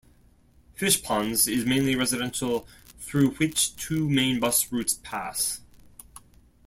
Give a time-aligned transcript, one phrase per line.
[0.75, 2.67] Fishponds is mainly residential
[2.97, 5.61] through which two main bus routes pass.